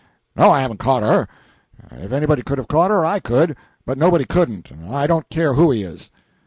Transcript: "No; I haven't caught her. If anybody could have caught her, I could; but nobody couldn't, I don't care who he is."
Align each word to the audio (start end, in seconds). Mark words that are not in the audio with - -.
"No; 0.35 0.49
I 0.49 0.61
haven't 0.63 0.79
caught 0.79 1.03
her. 1.03 1.27
If 1.91 2.11
anybody 2.11 2.41
could 2.41 2.57
have 2.57 2.67
caught 2.67 2.89
her, 2.89 3.05
I 3.05 3.19
could; 3.19 3.55
but 3.85 3.99
nobody 3.99 4.25
couldn't, 4.25 4.71
I 4.89 5.05
don't 5.05 5.29
care 5.29 5.53
who 5.53 5.69
he 5.69 5.83
is." 5.83 6.09